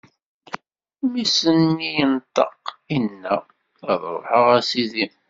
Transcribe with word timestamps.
Mmi-s-nni 1.03 1.89
yenṭeq, 1.97 2.59
inna: 2.97 3.35
Ad 3.91 4.01
ṛuḥeɣ, 4.13 4.45
a 4.57 4.59
sidi! 4.69 5.05